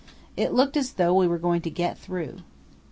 [0.35, 2.39] It looked as though we were going to get through.